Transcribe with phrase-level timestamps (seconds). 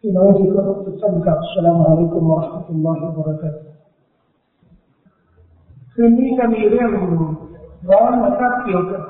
[0.00, 3.64] في نوادي كتب السابقة السلام عليكم ورحمة الله وبركاته
[5.98, 6.92] คืนนี้จะมีเรื่อง
[7.90, 9.02] ร้อนนะครับเกี่ยวกับ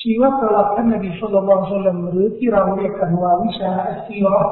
[0.00, 4.42] ชีวประวัติท่านนบีสุลต่านสุลตัมหรือที่เราเรียกกันว่าวิชาอัสซีรอ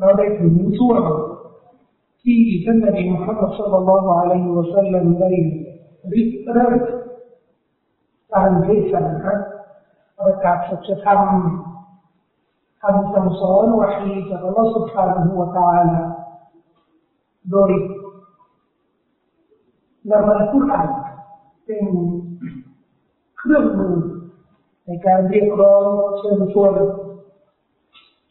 [0.00, 1.00] เราได้ถึงช่วง
[2.22, 5.32] ที่ท่านนบีมุฮัมมัดสุลลัลลอฮุอะลัยฮิวะสัลลัมได้
[6.12, 6.22] ริ
[6.52, 6.74] เริ่ม
[8.32, 9.34] การเทศนา
[10.18, 11.20] ประกาศสัจธรรม
[12.82, 16.00] คำสั่งสอนวะฮีจากอัลลอฮฺ سبحانه และ تعالى
[17.50, 17.70] โดย
[20.10, 20.88] นำอัลกุรอาน
[21.64, 21.84] เป็น
[23.38, 23.96] เครื่องมือ
[24.84, 25.84] ในการเรียกร้อง
[26.18, 26.72] เชิญชวน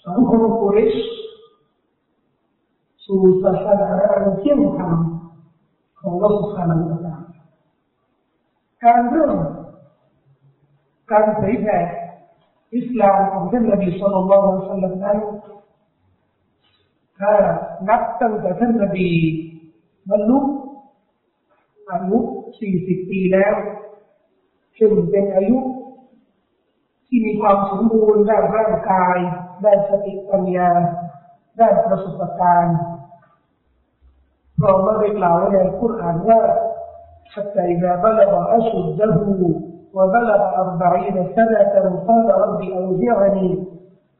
[0.06, 0.94] สังคมกุริช
[3.06, 4.98] สู่ศาสนาอันเที่ยงธรรม
[6.00, 6.76] ของเราสุภาพนั
[7.18, 7.18] ก
[8.84, 9.34] การเรื่อง
[11.12, 11.80] การเผยแผ่
[12.76, 15.20] อิสลามของท่านนบีสุลต่านละสัลลัมนั้น
[17.20, 17.34] ถ้า
[17.90, 19.10] นับตั้งแต่ท่านนบี
[20.10, 20.40] บรรลุ
[21.92, 22.20] อายุ
[22.66, 23.56] 40ปีแล้ว
[24.78, 25.58] ซึ่งเป็นอายุ
[27.08, 29.18] ที่มีความสมบูรณ์ด้านร่างกาย
[29.64, 30.70] ด้านสติปัญญา
[31.60, 32.78] ด้านประสบการณ์
[34.62, 36.42] เราได้กล่าวในคุรานว่า
[37.38, 39.16] حتى إذا بلغ أشده
[39.94, 41.74] وبلغ أربعين سنة
[42.08, 43.50] قال رب أوزعني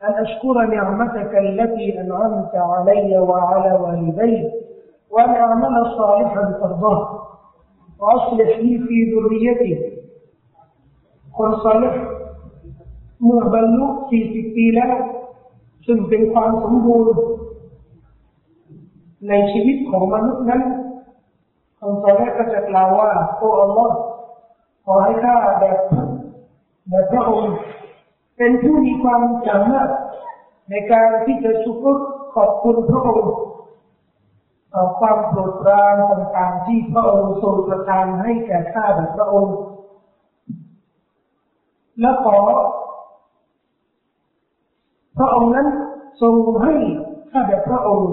[0.04, 4.50] أن أشكر نعمتك التي أنعمت علي وعلى والدي
[5.12, 7.20] وأن أعمل صالحا ترضاه
[8.00, 9.98] وأصلح لي في ذريتي
[11.38, 11.84] คนซอล
[13.24, 13.88] เมื่อบรรลุ
[14.22, 14.94] 40ปีแล้ว
[15.86, 17.14] ซึ่งเป็นความสมบูรณ์
[19.28, 20.62] ในชีวิตของมนุษย์นั้น
[21.80, 23.98] คนซอลก็จะกล่าวว่าโอ้อัลลอฮ์
[24.85, 25.79] ขอให้ข้าแบบ
[26.89, 27.55] แบบพระองค์
[28.37, 29.89] เป็นผู้มีความสามารถ
[30.71, 31.77] ในการที่จะชุก
[32.35, 33.33] ขอบคุณพระองค์
[34.99, 39.57] ความโปรดปรานต่างๆที่พระองค์ทรงประทานให้แก่ข้าแบบพระองค์
[42.01, 42.39] และขอ
[45.19, 45.67] พระองค์นั้น
[46.23, 46.75] ทรงให้
[47.31, 48.13] ข้าแต่พระองค์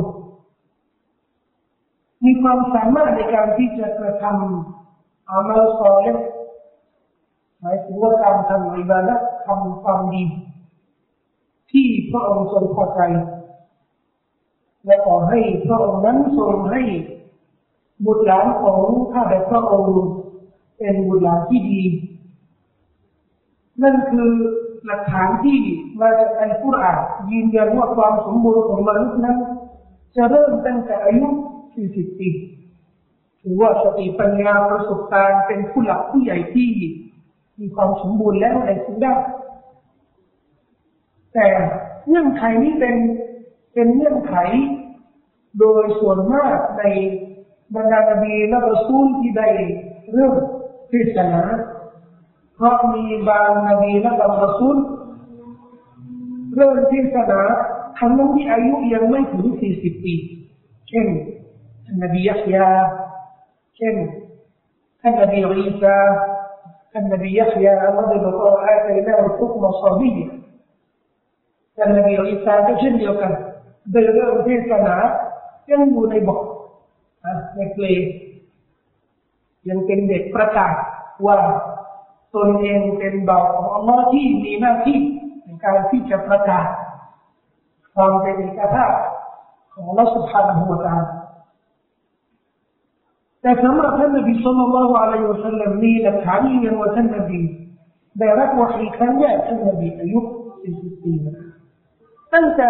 [2.26, 6.08] มีความสามารถในการที่จะกระทำอามัลซอเล
[7.62, 9.16] หมายถึงว่าการทำอิบาดะ
[9.46, 10.24] ทำความดี
[11.72, 13.00] ที่พระองค์ทรงพอใจ
[14.86, 16.82] และขอให้พระองค์นั้นทรงให้
[18.06, 18.80] บุตรหลานของ
[19.12, 19.98] ข้าแต่พระองค์
[20.78, 21.82] เป็นบุตรหลานที่ดี
[23.82, 24.30] นั่นคือ
[24.86, 25.60] หลักฐานที่
[26.02, 27.00] มาจากอัลกุรอาน
[27.32, 29.38] ยืนยันว่าความสมบูรณ์ของมนุษย์นั้น
[30.16, 31.28] จะเริ่มตั้งแต่อายุ
[31.74, 32.30] 40 ปี
[33.42, 36.70] ถือว่าสติปัญญาประสบการณ์เป็นผู้หลักผู้ใหญ่ที่
[37.60, 39.22] มีความสมบูรณ์แล้วในทุกด้าน
[41.34, 41.48] แต่
[42.08, 42.96] เงื่อนไขนี้เป็น
[43.74, 44.34] เป็นเงื่อนไข
[45.60, 46.84] โดยส่วนมากใน
[47.76, 49.48] บรรดานบีและปรอซูลที่ได้
[50.14, 50.34] เริ่ม
[50.90, 51.44] เทศนา
[52.56, 54.78] เพราะมีบางนบีและบางรสุล
[56.56, 57.42] เริ่มเทศนา
[58.00, 59.46] ทั้งที่อายุยังไม่ถึง
[59.76, 60.16] 40 ปี
[60.90, 61.08] เช่น
[61.86, 62.70] ท่านนบียักยา
[63.78, 63.96] เช่น
[65.02, 65.98] ท่านนบีอีสา
[66.93, 70.13] ท่านนบียักยาอัลลอฮฺได้บอกว่าอาตัยนาอุคุกมซาบี
[71.77, 73.33] ท่านนบีอีสาก็เช่นเดียวกัน
[73.93, 74.97] ได้เริ่มเทศนา
[75.71, 76.43] ยังอยู่ในบอก
[77.57, 78.03] ในเพลง
[79.69, 80.75] ยังเป็นเด็กประกาศ
[81.27, 81.39] ว่า
[82.35, 84.99] ตนเองเป็นบ่าวของอัลลอฮ์ที่มีหน้าที่
[85.45, 86.67] ในการที่จะประกาศ
[87.95, 88.93] ความเป็นเอกภาพ
[89.73, 91.18] ของอัลลอฮ์ سبحانه และ تعالى แต่สำหรับท่านนบีสุลต่านละอะลัยฮิวะสัลลัมมีหลักฐา
[96.40, 97.40] นยืนยันว่าท่านนบี
[98.20, 100.20] ได้รับวะฮีครั้งแรกท่านนบีอายุ
[100.62, 101.12] 40ปี
[102.34, 102.68] ตั้งแต่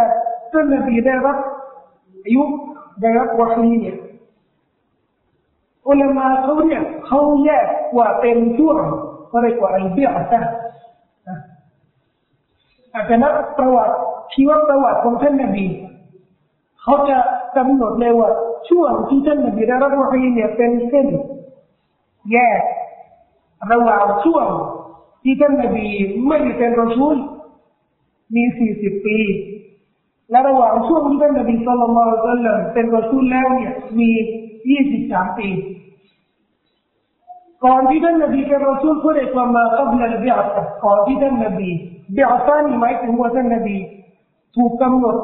[0.52, 1.38] ท่านนบีได้รับ
[2.26, 2.42] อายุ
[3.02, 3.98] ได้รับวะฮีเนี่ย
[5.88, 7.66] อุลามาเขาเนี่ยเขาแยก
[7.98, 8.78] ว่าเป็นช่วง
[9.32, 10.40] ก็เรียกว่าอัลบิอะซะ
[12.94, 13.96] อาจจะนับประวัติ
[14.34, 15.66] ชีวประวัติของท่านนบี
[16.82, 17.18] เขาจะ
[17.58, 18.30] กำหนดเลยว่า
[18.70, 21.08] ช่วงที่ท่านนบีได้รับวะฮีเนี่ยเป็นเส้น
[22.32, 22.62] แยก
[23.72, 24.48] ระหว่างช่วง
[25.24, 25.88] ที่ท่านนบี
[26.28, 27.16] ไม่ได้เป็นรอซูล
[28.36, 29.20] มีสี่สิบปี
[30.32, 34.10] และระหว่างช่วงที่ท่านนบีสุลต่านละสัลเป็นรอซูลแล้วเนี่ยมี
[34.70, 35.50] ยี่สิบสามปี
[37.66, 40.48] ก่อนที่ท่านนบีเป็นรอซูลเขาเรียกว่ามาก่อนลบิอัต
[40.84, 41.70] ก่อนที่ท่านนบี
[42.14, 43.78] เบิอัตนี่หมายถึงว่าท่านนบี
[44.56, 45.16] ถูกกำหนด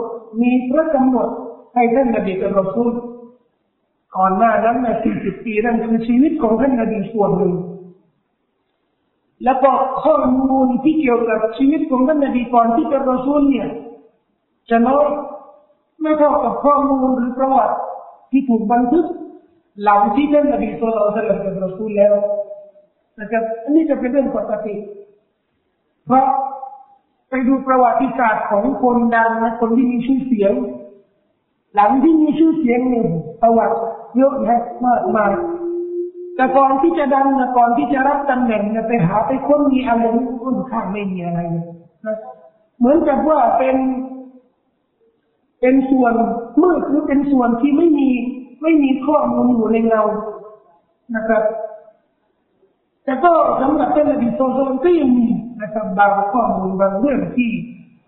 [0.41, 1.27] มีพระกำหนด
[1.75, 2.91] ให้ท่านนบีเป็นรอซูล
[4.17, 7.53] ก่อนหน้านั้นนะสี่สิบปีนั่นคือชีวิตของท่านนบีส่วนหนึ่ง
[9.43, 9.71] แล้วก็
[10.03, 13.67] ข้อมูลที่เกี่ยวกับชีวิตของท่านนบีก่อนที่เป็นรอซูลเนี่ย
[14.69, 15.05] จะน้อย
[16.01, 17.75] ไม่เท่ากับข้อมูลหรือประวัติ
[18.31, 19.05] ที่ถูกบันทึก
[19.83, 22.13] หลังที่ท่านนบีสุลต่านเป็นรอซูลแล้ว
[23.19, 24.75] นะครับอันนี้จะเป็นเรื่องปกติ
[26.05, 26.25] เพราะ
[27.29, 30.53] ไปดูประวัติศาสตร์ของคนดังนะคนที่มีชื่อเสียง
[31.75, 33.07] หลังที่มีชื่อเสียงเนี่ย
[33.41, 33.77] ประวัติ
[34.15, 35.31] เยอะแยะมากมาย
[36.35, 40.03] แต่ก่อนที่จะดังนะก่อนที่จะรับตำแหน่งนี่ยไปหาไปค้นมีอะไร
[40.43, 41.65] ค้นข้างไม่มีอะไรเลย
[42.05, 42.15] นะ
[42.77, 43.75] เหมือนกับว่าเป็น
[45.61, 46.13] เป็นส่วน
[46.61, 48.09] มืดหรือเป็นส่วนที่ไม่มี
[48.61, 50.03] ไม่มีข้อมูลอยู่ในเงา
[51.15, 51.43] นะครับ
[53.03, 55.27] แต่ก็สำหรับเป็นอดีตโซโซนก็ยังมี
[55.61, 57.51] นะครับบางข้อมูลบางเรื่องที่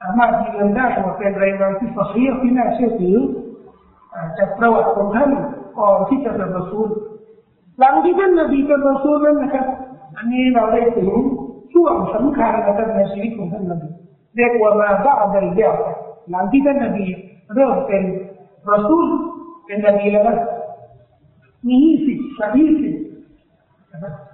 [0.01, 3.18] สามารถยืนยันได้ว่าเป็นรายงานที่สฮีที่น่าเชื่อถือ
[4.38, 5.31] จากประวัติของท่าน
[5.79, 6.89] ก่อนที่จะเป็นรอซูล
[7.79, 9.65] หลังที่ท่านนบีเป็นรอซูลนั้นนะครับ
[10.18, 11.09] อันนี้เราได้ถึง
[11.74, 13.88] ช่วงสำคัญนะครับในชีวิตของท่านนบี
[14.38, 15.74] เรียกว่ามาบ้าอัลเดียว
[16.29, 17.06] หลังที่ท่านนบี
[17.56, 18.03] เริ่มเป็น
[18.69, 19.06] รอซูล
[19.65, 20.38] เป็นนบีแล้วนะ
[21.68, 22.94] มียี่สิบสามยี่สิบ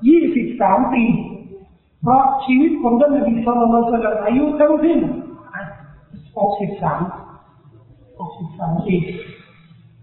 [0.07, 1.03] ยี่สิบสามปี
[2.03, 3.53] เพราะชีวิตของท่านนบีสุล
[4.05, 4.99] ต่านอายุทั้งสิ้น
[6.37, 7.01] หกสิบสาม
[8.19, 8.95] หกสิบสามปี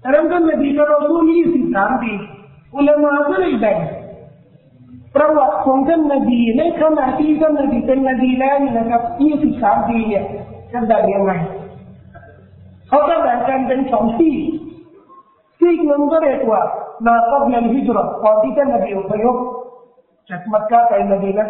[0.01, 2.13] แต่เริ่มต้นนบีกับรอซูลยี่สิบสามปี
[2.77, 3.79] อุลามาก็เลยแบ่ง
[5.15, 10.25] ประวัติของท่านนบีในขณะที่ท่านนบีเป็นนบีแล้วนะครับยี่สิบสามปีเนี่ย
[10.73, 11.33] ท่านแบ่งยังไง
[12.89, 14.35] เขาก็แบ่งกันเป็นสองที่
[15.61, 16.63] ที่หนึ่งก็เรียกว่า
[17.07, 19.37] นาคบยันฮิจรัตก่อนที่ท่านนบีอพยพ
[20.29, 21.49] จากมักกะไปมดีนะ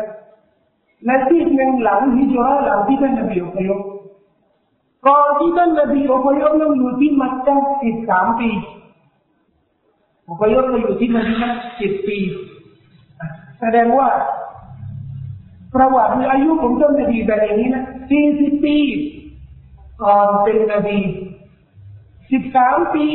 [1.06, 3.80] และที่หนึ่งหลังฮิจรัตหลังที่ท่านนบีอพยพ
[5.06, 8.50] ก่อนที่ท่านนบีอพยพนั้นอยู่ที่มักกะสิบสามปี
[10.28, 12.18] อพยพมาอยู่ที่มดีนะสิบปี
[13.60, 14.08] แสดงว่า
[15.74, 18.76] ประวัติอายุของท่านนบีแบบนี้นะสี่สิบปี
[20.02, 20.98] ก่อนเป็นนบี
[22.32, 23.06] สิบสามปี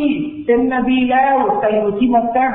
[0.46, 2.48] เป็นนบีแล้วแต่อยู่ที่มักกะ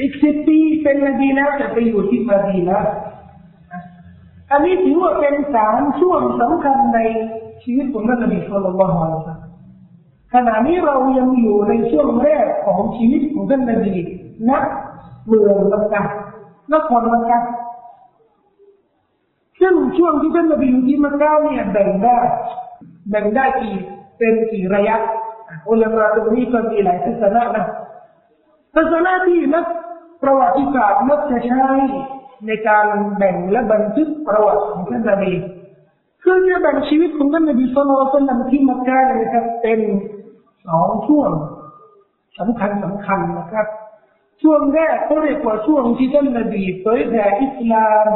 [0.00, 2.80] อีกสิบปีเป็นนบีแล้วแต่ไปอยู่ที่มาดีนะ
[4.50, 6.98] อันนี้ถือว่าเป็นสามช่วงสำคัญใน
[7.66, 9.36] ชีวิตของนบีสุลต่านละ
[10.34, 13.94] ขณะนี้เรายังอยู่ในช่วงแรกของชีวิตของท่านนบี
[14.50, 14.64] นัก
[15.26, 16.02] เมืองมักกะ
[16.72, 17.38] นครมักกะ
[19.60, 22.18] ซึ่งช่วงที่ท่านนบีอยู่ที่มักกะเนี่ยแบ่งได้
[23.10, 23.74] แบ่งได้กี่
[24.18, 24.96] เป็นกี่ระยะ
[25.68, 27.66] อุลามะตรงนี้ก็มีหลายทศนะนะ
[28.74, 29.66] ทศนะที่นัก
[30.22, 31.66] ประวัติศาสตร์มักจะใช้
[32.46, 32.86] ในการ
[33.16, 35.32] แบ่งและบันทึกประวัติของท่านนบี
[36.28, 39.80] คือจะแบ่งชีวิตของท่านนบีสุลต่านที่มักกะนะครับเป็น
[40.66, 41.30] สองช่วง
[42.38, 43.66] สำคัญสำคัญนะครับ
[44.42, 48.06] ช่วงแรกเขาเรียกว่าช่วงที่ท่านนบีเผยแผ่อิสลาม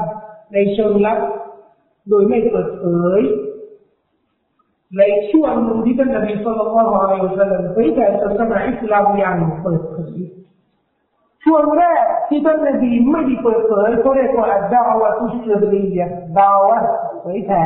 [0.53, 1.19] ในเชิงลับ
[2.09, 2.85] โดยไม่เปิดเผ
[3.19, 3.21] ย
[4.99, 7.15] ในช่วงหนึ่งที่ท่านนบีสุลต่านละอัลลอฮฺ
[7.73, 10.15] เผยแผ่ศาสนาอิสลามอย่างเปิดเผย
[11.45, 16.07] ช่วงแรกที่ท่านนบีไม่ได้เปิดเผยเขาเรียกว่าดาวะตุชรียะ
[16.39, 16.79] ดาวะ
[17.21, 17.63] เผยแผ่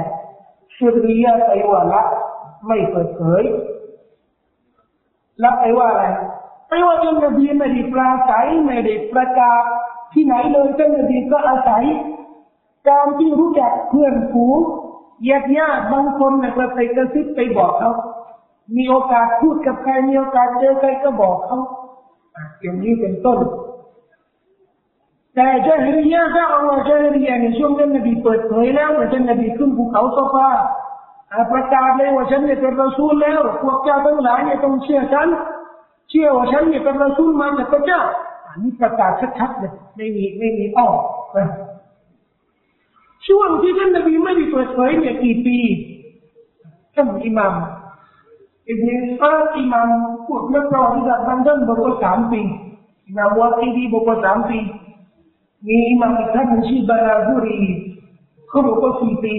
[0.76, 2.03] ชรียะไปว่าละ
[2.67, 3.43] ไม่เปิดเผย
[5.43, 6.05] ละไปว่าอะไร
[6.69, 9.62] ไปว่าท่านนบีไม่ได้ปราศัยไม่ได้ประกาศ
[10.12, 11.82] ที่ไหนเลยท่านนบีก็อาศัย
[12.88, 14.59] การที่รู้จักเพื่อนฝูง
[15.29, 17.93] ญาติญาติบางคนเนี่ยไปกระซิบไปบอกเขา
[18.76, 21.61] มีโอกาสพูดกับใครมีโอกาสเจอใครก็บอกเขา
[22.61, 23.38] อย่างนี้เป็นต้น
[25.35, 30.49] แต่เจฮริยะถ้าเอาเจฮริยะในช่วงนั้นนบีเปิดเผยแล้วว่าฉันนบีขึ้นภูเขาโซฟา
[31.53, 35.29] ประกาศเลยว่าฉันเนี่ยเป็นรอซูลแล้วพวกเจ้าทั้งหลายเนี่ยต้องเชื่อฉัน
[36.11, 38.00] เชื่อว่าฉันเนี่ยเป็นรอซูลมาจากพระเจ้า
[38.47, 40.87] อันนี้ประกาศชัดๆเลยไม่มีไม่มีอ้อ
[43.26, 45.59] ช่วงที่ท่านนบีไม่ได้เปิดเผยเนี่ยกี่ปี
[46.95, 47.55] ท่านอิหมาม
[48.69, 49.88] อิบเนซาอิหมาม
[50.26, 52.41] พูดเรื่องประวัติศาสตร์บางท่านบอกว่าสามปี
[53.07, 54.59] อิหมามวาซีดีบอกว่าสามปี
[55.66, 57.61] มีอิหม่ามอีกท่านชื่อบาราบุรี
[58.49, 59.35] เขาบอกว่าสี่ปี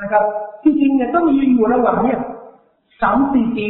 [0.00, 0.24] นะครับ
[0.62, 2.20] ที่จริงเนี่ยต้องยืนอยู่ระหว่างเนี่ย
[3.02, 3.66] สามสี่ปี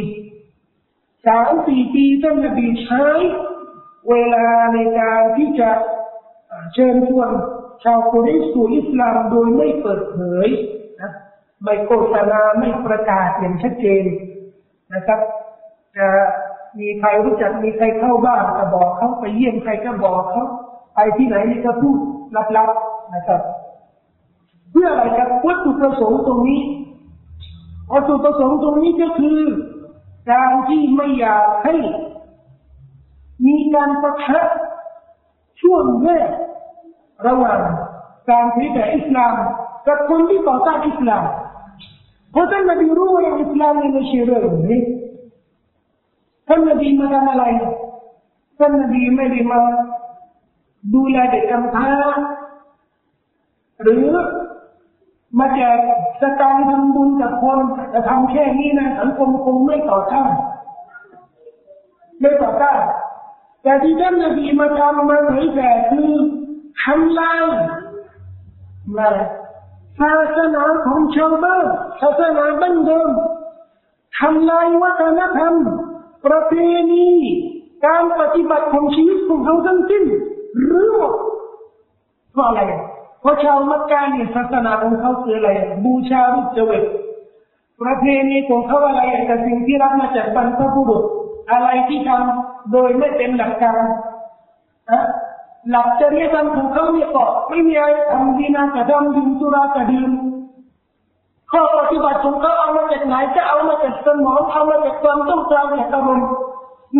[1.27, 3.03] สามสี่ปีท่านนบีใช้
[4.09, 5.69] เวลาในการที่จะ
[6.73, 7.29] เชิญชวน
[7.83, 10.47] ชาวกุริสู่อิสลามโดยไม่เปิดเผย
[11.01, 11.11] นะ
[11.63, 14.03] ไม่โฆษณาไม่ประกาศอย่างชัดเจน
[14.93, 15.19] นะครับ
[15.97, 16.07] จะ
[16.79, 20.45] มีใครรู้จักมีใครเข้าบ้านก็บอกเขาไปเยี่ยมใครก็บอกเขา
[20.93, 21.97] ไปที่ไหนนี่ก็พูด
[22.57, 23.41] ลับๆนะครับ
[24.71, 26.61] เพื่ออะไรครับวัตถุประสงค์ตรงนี้
[27.93, 29.39] วัตถุประสงค์ตรงนี้ก็คือ
[30.31, 31.75] การที่ไม่อยากให้
[33.45, 34.41] มีการประทะ
[35.61, 36.29] ช่วงแรก
[37.27, 37.59] ระหว่าง
[38.29, 39.33] การเผยแผ่อิสลาม
[39.87, 41.23] กับคนที่ต่อต้านอิสลาม
[42.31, 44.81] เพราะท่านนบีรู้ว่าอิสลามไม่ใช่เรื่องนี้
[46.47, 47.43] ท่านนบีมาทำอะไร
[48.59, 49.61] ท่านนบีไม่ได้มา
[50.93, 51.87] ดูแลเด็กกำพร้า
[53.81, 54.05] หรือ
[55.39, 55.77] มาแจก
[56.21, 57.59] สตางค์ทำบุญกับคน
[57.91, 60.29] แต่ทำแค่นี้นะสังคมคงไม่ต่อต้าน
[62.19, 62.79] ไม่ต่อต้าน
[63.63, 66.11] แต่ที่ท่านนบีมาทำมาเผยแผ่คือ
[66.83, 67.43] ทำลาย
[68.97, 69.09] มา
[69.99, 71.65] ศาสนาของชาวบ้าน
[72.01, 73.09] ศาสนาบั้นเดิม
[74.19, 75.53] ทำลายวัฒนธรรม
[76.25, 76.53] ประเพ
[76.91, 77.09] ณี
[77.85, 80.03] การปฏิบัติของชีวิตของเขาทั้งสิ้น
[80.59, 81.13] รือหมด
[82.31, 82.61] เพราะอะไร
[83.21, 85.49] เพราะชาวมักกะเนี่ยศาสนาของเขาคืออะไร
[85.85, 86.83] บูชารูปเจวิต
[87.81, 91.03] ประเพณีของเขาอะไรแต่สิ่งที่รับมาจากบรรพบุรุษ
[91.51, 93.81] อะไรที่ทำโดยไม่เป็นหลักการ
[94.91, 95.03] นะ
[95.69, 100.11] หลักจริยธรรมของเขาเนี่ยก็ไม่มีอะไรทำดีนากระดำดื่มสุรากระดื่ม
[101.51, 106.29] ข้อปฏิบัติของเขาเอามาจากไหนจะเอามาจากสมองเอามาจากความต้องการแห่งอารมณ์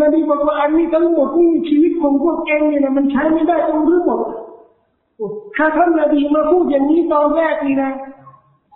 [0.02, 4.20] นบีบอกว่าอันนี้ทั้งหมดที่ชีวิตของพวกแกเนี่ยมันใช้ไม่ได้ต้งรื้อหมด
[5.56, 7.92] ถ้าท่านนบีมาพูดอย่างนี้ตอนแรกนี่นะ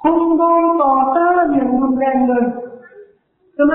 [0.02, 2.44] คงโดนต่อต้านอย่างรุนแรงเลย
[3.54, 3.72] ใช่ไห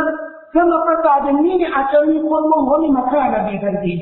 [0.55, 3.95] ถ้ามาประกาศอย่างนี้เนี่ยอาจจะมีคนมองว่านี่มาฆ่านบีทันที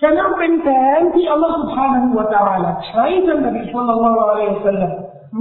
[0.00, 0.66] ฉะนั้นเป็นแผ
[0.98, 4.90] นที่อัลลอฮฺสุบฮานะหูวะตะอาลาใช้ท่านนบีสุลต่านละอัลลอฮฺสัลลัม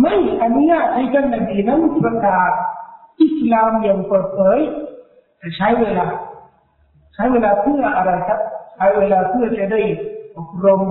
[0.01, 2.51] ไม่อนุญาตให้ท่านนบีนั้นประกาศ
[3.23, 4.59] อิสลามอย่างเปิดเผย
[5.37, 6.07] แต่ใช้เวลา
[7.13, 8.39] ใช้เวลาเพื่ออะไรครับ
[8.75, 9.81] ใช้เวลาเพื่อจะได้
[10.37, 10.81] อบรม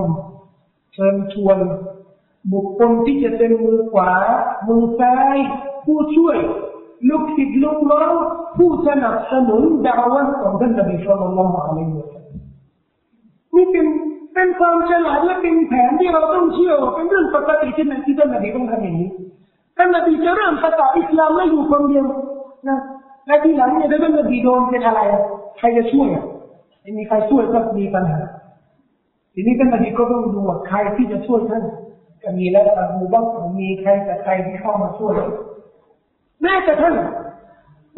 [0.93, 1.57] เชิญชวน
[2.53, 4.11] บุคคลที่จะเป็นมือขวา
[4.67, 5.37] มือซ้าย
[5.85, 6.37] ผู้ช่วย
[7.09, 8.11] ลูกศิษย์ลูกน้อง
[8.57, 11.79] ผู้สนับสนุนดาวะของท่านนบีสุลต่านละอัลลอฮฺ
[13.55, 13.85] นี่เป็น
[14.33, 19.09] เป็นความฉลาดและเป็นแผนที่เราต้องเชื่อเป็นเรื่องปกติที่นันที่ท่านนบีต้องทำอย่างนี้
[19.77, 22.05] ท่านนบีจะเริ่มประกาศอิสลามไม่อยู่คนเดียว
[22.67, 22.79] นะ
[23.27, 25.01] และทีหลังเนี่ยท่านนบีโดนเป็นอะไร
[25.57, 26.07] ใครจะช่วย
[26.81, 28.21] ไม่มีใครช่วยก็มีปัญหา
[29.33, 31.63] ทีนี้ท่านนบีก็ต้องดูว่าใครที่จะช่วยท่าน
[32.23, 33.25] จะมีแล้วอบูบัก
[33.59, 35.13] มีใครแต่ใครที่เข้ามาช่วย
[36.41, 36.95] แม้กระทั่ง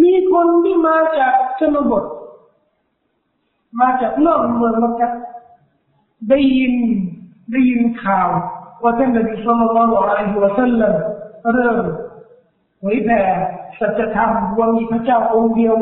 [0.04, 2.04] มีคนที่มาจากชนบท
[3.80, 5.10] มาจากนอกเมืองมักกะ
[6.30, 6.74] ได้ยิน
[7.52, 8.30] ได้ยินข่าว
[8.84, 10.94] ว่าท่านนบีสุลต่านละอัลลอฮฺสัลลัม
[11.54, 11.78] เริ่ม
[12.80, 13.22] เผยแผ่
[13.80, 15.76] สัจธรรมว่ามีพระเจ้าองค์เดียว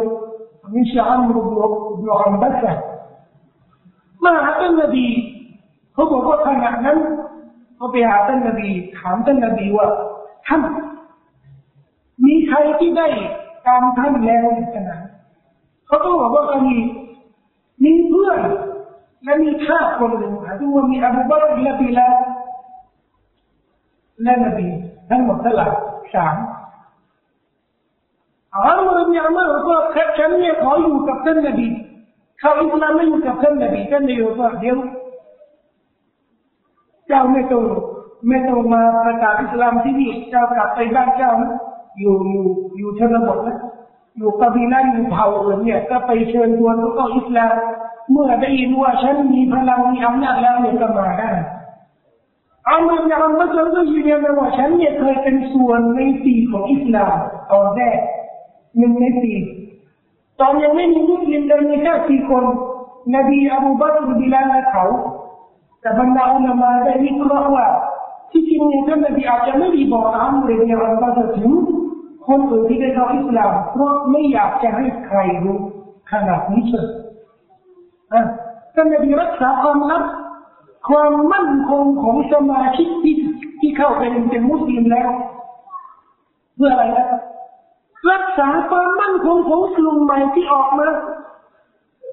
[0.75, 1.67] มิชอัมรุบรุ
[2.03, 2.73] บอัมบัสะ
[4.23, 5.05] มาหาท่านนบี
[5.93, 6.97] เขาบอกว่าขณะนั้น
[7.75, 9.87] เขาไปหาท่านนบีถามท่านนบีว่า
[10.47, 10.61] ท่าน
[12.25, 13.07] มีใครที่ได้
[13.67, 15.01] ตามท่านแล้วขนาด
[15.87, 16.75] เขาก็บอกว่ามี
[17.83, 18.39] มีเพื่อน
[19.23, 22.09] และมีข้าคนหนึ่งหมายถึงว่ามีอบูบักรและบิลา
[24.23, 24.67] และนบี
[25.09, 25.67] ทั้งหมดเท่าไหร่
[26.13, 26.35] สาม
[28.55, 29.79] อาลอฮฺเนี่ยมาบอกว่า
[30.17, 31.67] ฉันเนี่ยขออยู่กับท่านนบี
[32.39, 34.77] เขาอิสลามไม่อยู่กับท่านนบีท่านนบีบอกว่าเดี๋ยว
[37.07, 37.63] เจ้าไม่ต้อง
[38.27, 41.31] ไม่ต้องมาประกาศอิสลามที่นี่เจ้ากลับไปบ้านเจ้า
[41.99, 42.45] อยู่อยู่
[42.77, 43.59] อยู่ชนบทนะ
[44.17, 47.53] อยู่กบิลาอยู่เผ่าอื่นเนี่ยก็ไปเชิญชวนเขาเข้าอิสลาม
[48.11, 51.31] เมื่อได้ยินว่าฉันมีพลังมีอำนาจแล้วเนี่ยก็มาได้
[52.69, 57.15] อามัยอัมมัสก็ยืนยันว่าฉันเนี่ยเคยเป็นส่วนในปีของอิสลาม
[57.51, 57.99] ตอนแรก
[58.77, 59.33] หนึ่งในปี
[60.39, 62.43] ตอนยังไม่มีมุสลิมเลยมีแค่สี่คน
[63.15, 64.85] นบีอบูบักรบิลาและเขา
[65.81, 67.67] แต่บรรดาอุลามาได้วิเคราะห์ว่า
[68.31, 71.51] ที่จริงเนี่ยท่านนบีอาจจะไม่ได้บอกอัมเรุบิลาอัมบัสถึง
[72.27, 75.57] คนอื่นที่ได้เข้าอิสลามเพราะไม่อยากจะให้ใครรู้
[76.11, 76.87] ขนาดนี้เฉย
[78.75, 80.03] ท่านนบีรักษาความลับ
[80.89, 83.15] ความมั่นคงของสมาชิกที่
[83.59, 85.09] ที่เข้าไปเป็นมุสลิมแล้ว
[86.55, 87.17] เพื่ออะไรนะรั
[88.11, 90.87] รักษาความมั่นคงของกลุ่มใหม่ที่ออกมา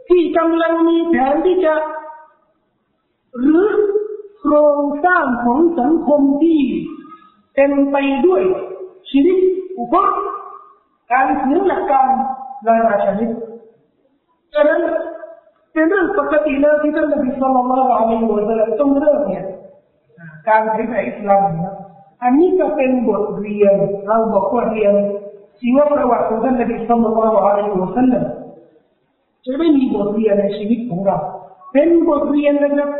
[0.09, 1.75] ที่กำลังมีแผนที่จะ
[3.41, 3.67] หรือ
[4.41, 6.61] โครงสร้างของสังคมที่
[7.55, 8.43] เต็มไปด้วย
[9.11, 9.39] ชีวิต
[9.79, 9.95] อุป
[11.13, 12.09] การถือหลักการ
[12.67, 13.31] นานาชนิด
[14.55, 14.81] ฉะนั้น
[15.73, 19.45] เป็นเรื่องปกติเลยที่ท่านนบีสุลต่านละอัลลอฮฺสัลลัมต้องเริ่มเนี่ย
[20.49, 21.75] การเผยแผ่อิสลามนะ
[22.23, 23.75] อันนี้ก็เป็นบทเรียน
[24.07, 24.95] เราบอกว่าเรียน
[25.61, 28.25] ชีวประวัติของท่านนบีสุลต่านละอัลลอฮฺสัลลัม
[29.45, 31.17] จะไม่มีบทเรียนในชีวิตของเรา
[31.73, 32.91] เป็นบทเรียนนะครับ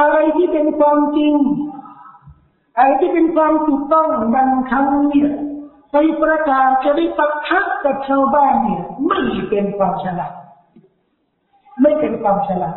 [0.00, 1.34] อะไรที่เป็นความจริง
[2.78, 5.30] อะไรที่เป็นความถูกต้องบางครั้งเนี่ย
[5.92, 10.32] ไปประกาศจะได้ปักทักกับชาวบ้านเนี่ยไม่เป็นความฉลาด
[11.82, 12.76] ไม่เป็นความฉลาด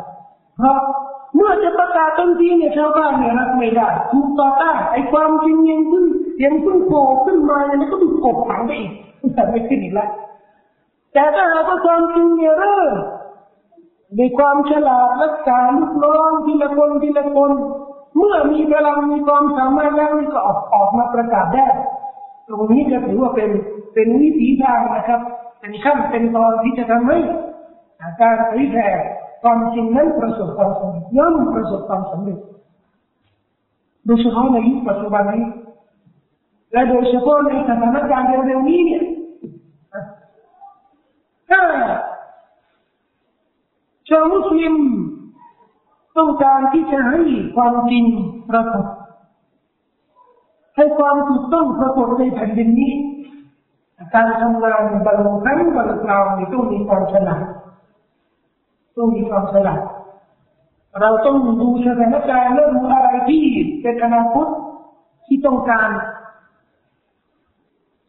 [0.58, 0.78] เพราะ
[1.40, 6.06] เมื่อจะประกาศต้นทีเนี่ยชาวบ้านเนี่ยรับไม่ได้ถูกต่อต้านไอ้ความจริงยังขึ้น
[6.44, 8.92] ยังเพิ่งโผล่ขึ้นมาเนี่ยก็ถูกกดขังไปอีก
[9.34, 10.10] แต่ไม่ขึ้นอีกแล้ว
[11.14, 12.92] แต่ถ้าหากว่าความจริงเนี่ยเริ่ม
[14.18, 17.52] ด้วยความฉลาดรักษาลูกน้องทีละคนทีละคน
[18.18, 21.68] เมื่อมีพลังมีความสามารถแล้วก็ออกออกมาประกาศได้
[22.48, 23.50] ตรงนี้จะถือว่าเป็น
[23.94, 25.22] เป็นวิถีทางนะครับ
[25.60, 27.18] เป็นขั้นเป็นตอนที่จะทำให้
[28.22, 28.90] การเผยแผ่
[29.42, 32.40] ความจริงนั้นประสบความสำเร็จย่อมประสบความสำเร็จ
[34.06, 35.46] โดยเฉพาะในยุคปัจจุบันนี้
[36.72, 39.04] และโดยเฉพาะในสถานการณ์เร็วๆนี้เนี่ย
[41.50, 41.62] ถ้า
[44.10, 44.76] ชาวมุสลิม
[46.18, 47.22] ต้องการที่จะให้
[47.56, 48.04] ความจริง
[48.50, 48.86] ปรากฏ
[50.76, 52.94] ให้ความถูกต้องปรากฏในแผ่นดินนี้
[54.16, 57.44] การทำงานบางครั้งบางคราวต้องมีความฉลาด
[59.00, 59.82] ต้องมีความฉลาด
[61.02, 63.44] เราต้องดูสถานการณ์เรื่องอะไรที่
[63.82, 64.48] เป็นอนาคต
[65.26, 65.90] ที่ต้องการ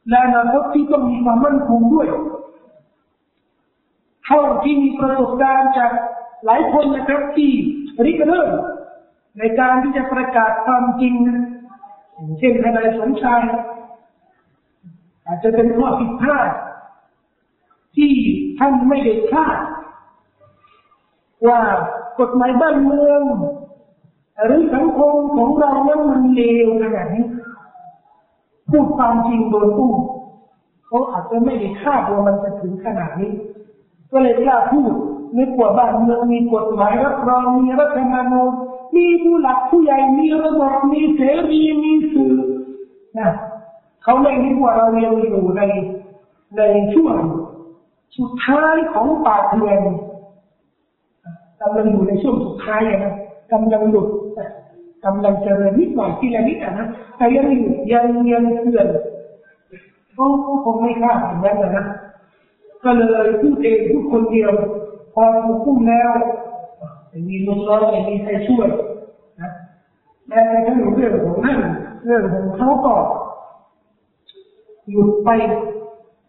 [0.08, 2.08] และอนาคตที่ต้องมีความมั่นคงด้วย
[4.24, 5.92] เท่าที่มีประสบการณ์จาก
[6.44, 7.50] หลายคนนะครับที่
[8.04, 8.50] ริเริ่ม
[9.38, 11.14] ในการที่จะประกาศความจริง
[12.38, 13.42] เช่นทนายสมชาย
[15.26, 16.50] อาจจะเป็นข้อผิดพลาด
[17.96, 18.12] ที่
[18.58, 19.56] ท่านไม่ได้คาด
[21.46, 21.60] ว่า
[22.20, 23.22] กฎหมายบ้านเมือง
[24.44, 27.26] หรือสังคมของเรานั้นมันเลวขนาดนี้
[28.70, 29.94] พูดความจริงโดยตู้
[30.86, 33.32] เขาอาจจะไม่ได้คาดว่ามันจะถึงขนาดนี้
[34.12, 34.92] ก็เลยกล้าพูด
[35.38, 38.50] นึกว่าบ้านเมืองมีกฎหมายรับรองมีรัฐธรรมนูญ
[38.96, 41.20] มีผู้หลักผู้ใหญ่มีระบบมีเส
[41.50, 42.34] รีมีสื่อ
[43.18, 43.30] นะ
[44.02, 45.62] เขาไม่นึกว่าเรายังอยู่ใน
[46.56, 46.62] ใน
[46.94, 47.16] ช่วง
[48.16, 49.80] สุดท้ายของป่าเถื่อน
[51.60, 53.12] กำลังอยู่ในช่วงสุดท้ายนะ
[53.52, 54.08] กำลังหลุด
[55.04, 56.86] กำลังเจริญนิดหน่อยทีละนิดนะ
[57.16, 58.86] แต่ยังอยู่ยังยังเถื่อน
[60.12, 60.26] เขา
[60.64, 61.84] คงไม่คาดถึงนั้นนะ
[62.84, 64.52] ก็เลยพูดเองพูดคนเดียว
[65.14, 66.10] พอถูกพุ่งแล้ว
[67.28, 68.68] มีลูกน้องมีใครช่วย
[69.40, 69.50] นะ
[70.28, 71.58] แม้กระทั่งเรื่องของนั่น
[72.04, 72.94] เรื่องของเขาก็
[74.90, 75.30] หยุดไป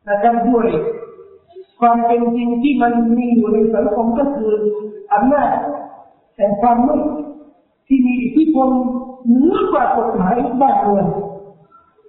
[0.08, 0.67] นะครับด้วย
[1.82, 4.54] ความเป็นจริงที่มันมีอยู่ในสังคมก็คือ
[5.13, 5.50] อำนาจ
[6.36, 7.04] แห่งความมืด
[7.88, 8.70] ที่มีอิทธิพล
[9.28, 11.08] เหนือกว่ากฎหมายบ้านเมือง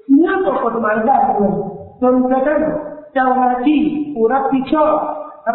[0.09, 1.55] เหนือกว่ากฎหมายบ้านเมือง
[2.03, 2.63] จนกระทั่ง
[3.15, 3.81] เจ้าหน้าที่
[4.13, 4.93] ผู้รับผิดชอบ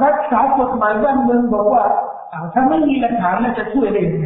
[0.06, 1.84] รักษากฎหมายบ้านเมืองบอกว่า
[2.54, 4.26] ถ้าไม่มีหลักฐานแล้วจะช่วยได้ไหม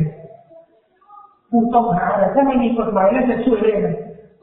[1.50, 3.88] ผู้ต้องหาถ้าไม่มีกฎหมายแล้วจะช่วยได้ไหม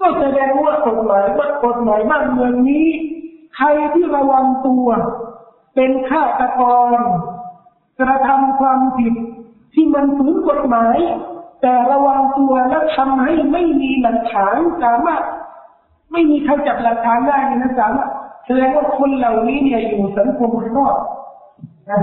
[0.01, 2.87] ก็แสดงว่ากฎหมายว่ากฎหมายบ้านเมืองนี้
[3.57, 4.87] ใครที่ระวังตัว
[5.75, 6.63] เป็นฆาตก
[6.97, 6.99] ร
[8.01, 9.15] กระทำความผิด
[9.75, 10.97] ที่มันฝืนกฎหมาย
[11.63, 15.23] แต่ระวังตัวและทำให้ไม่มีหลักฐานสามารถ
[16.13, 18.11] ไม่มีใครจับหลักฐานได้นะสามารถ
[18.47, 20.97] แสดงว่าคนเหล่านี้เนี่ยอยู่สังคมข้างนอก
[21.91, 22.03] นะ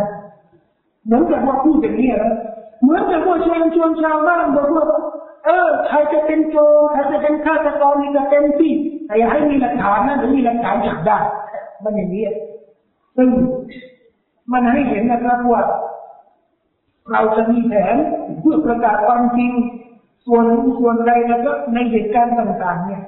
[1.06, 2.34] เหมือนกับว่าพูดอย่างนี้นะ
[2.82, 4.86] เหมือนกับว่าชวนชวนชาวบ้านบอกว่า
[5.46, 8.74] เออใครจะเป็นโจรใครจะเป็นฆาตกรนี่จะเป็นที่
[9.08, 11.18] แต่ให้มีหลักฐานนะหรือมีหลักฐานจับได้
[11.84, 12.24] มันอย่างนี้
[13.18, 13.30] ซึ่ง
[14.52, 15.64] มันให้เห็นนะครับว่า
[17.12, 17.96] เราจะมีแผน
[18.40, 19.52] เพื่อประกาศความจริง
[20.26, 20.46] ส่วน
[20.78, 23.04] ส่วนใดแล้วก็ในเหตุการณ์ต่างๆ เนี่ย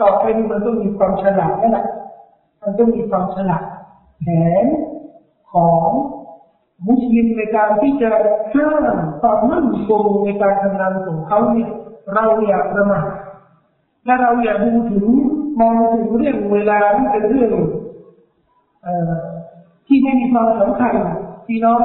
[0.00, 1.86] ต่อไปมันต้องมีความฉลาดนั่นแหละ
[2.62, 3.64] มันต้องมีความฉลาด
[4.20, 4.26] แผ
[4.62, 4.64] น
[5.52, 5.88] ของ
[6.86, 8.10] มุสลิมในการที่จะ
[8.54, 8.82] สร้าง
[9.20, 11.70] ความมั่นคงในการทำงานของเขาเนี่ย
[12.14, 13.06] เราอย่าประมาท
[14.04, 15.06] และเราอย่าดูถึง
[15.60, 17.50] มองถึงเรื่องเวลาที่เป็นเรื่อง
[19.86, 20.94] ที่ไม่มีความสำคัญ
[21.46, 21.82] พี่น้อง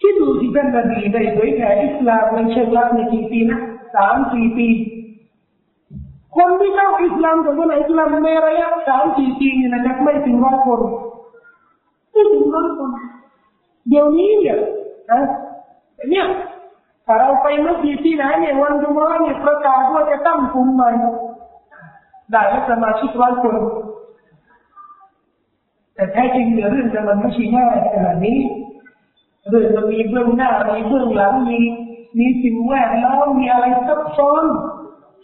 [0.00, 3.60] คิดดูที่เป็นนบีได้เผยแผ่อิสลามในเชิงลับในกี่ปีนะ
[3.96, 4.68] สามสี่ปี
[6.36, 10.80] คนที่เข้าอิสลามกับคนอิสลามในระยะสามสี่ปีนี่นะครับไม่ถึงร้อยคน
[12.12, 12.90] ไม่ถึงร้อยคน
[13.88, 14.58] เดี๋ยวนี้เนี่ย
[15.10, 15.20] นะ
[16.10, 16.26] เนี่ย
[17.06, 20.90] ถ้าเราไปมัสยิดที่ไหนเนี่ยวันจุมาเนี่ยประกาศว่าจะตั้งกลุ่มใหม่
[22.30, 23.54] ได้แล้สมาชิกร้อยคน
[25.96, 28.38] แต่แท้จริงเรื่องมันไม่ใช่ง่ายขนาดนี้
[29.48, 31.58] เรื่องมันมีเบื้องหน้ามีเบื้องหลังมี
[32.18, 34.44] มีสิ่งแวดล้อมมีอะไรซับซ้อน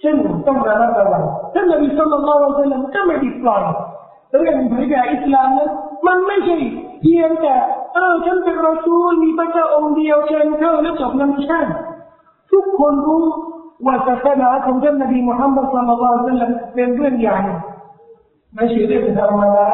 [0.03, 3.63] ซึ่งต้องระมัดระวังท่านนบีสุลต่านละอัลลอฮฺก็ไม่ได้ปล่อย
[4.39, 5.71] เรื่องเผยแผ่อิสลามนั้น
[6.07, 6.59] มันไม่ใช่
[7.01, 7.55] เพียงแต่
[7.95, 11.61] เออฉันเป็นรอซูลมีพระเจ้าองค์เดียวเชิญเข้าแล้วจบนั้นใช่
[12.53, 13.25] ทุกคนรู้
[13.87, 17.39] ว่าศาสนาของท่านนบีมุฮัมมัดสุลลัลลอฮุซัลลัมเป็นเรื่องใหญ่
[18.55, 19.69] ไม่ใช่เรื่องธรรมดา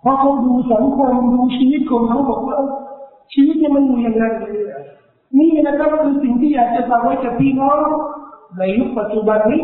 [0.00, 2.58] เพราะเขาดูสังคมดูชีวิตของเขาบอกว่า
[3.32, 4.24] ชีวิตเนี่ยมันอยู่ยังไง
[5.38, 7.80] นี่นะครับคือสิ่งที่อยากจะฝากไว้กับพี่น้อง
[8.56, 9.62] ในยุคปัจจุบันนี้